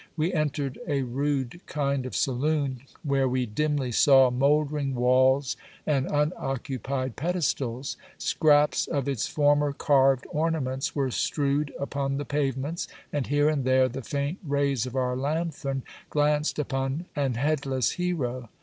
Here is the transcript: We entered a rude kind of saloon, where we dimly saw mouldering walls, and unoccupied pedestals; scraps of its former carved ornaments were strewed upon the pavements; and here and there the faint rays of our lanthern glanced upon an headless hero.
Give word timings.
We 0.17 0.33
entered 0.33 0.79
a 0.87 1.03
rude 1.03 1.61
kind 1.67 2.07
of 2.07 2.15
saloon, 2.15 2.81
where 3.03 3.27
we 3.29 3.45
dimly 3.45 3.91
saw 3.91 4.31
mouldering 4.31 4.95
walls, 4.95 5.55
and 5.85 6.07
unoccupied 6.07 7.15
pedestals; 7.15 7.97
scraps 8.17 8.87
of 8.87 9.07
its 9.07 9.27
former 9.27 9.73
carved 9.73 10.25
ornaments 10.31 10.95
were 10.95 11.11
strewed 11.11 11.71
upon 11.79 12.17
the 12.17 12.25
pavements; 12.25 12.87
and 13.13 13.27
here 13.27 13.47
and 13.47 13.63
there 13.63 13.87
the 13.87 14.01
faint 14.01 14.39
rays 14.43 14.87
of 14.87 14.95
our 14.95 15.15
lanthern 15.15 15.83
glanced 16.09 16.57
upon 16.57 17.05
an 17.15 17.35
headless 17.35 17.91
hero. 17.91 18.49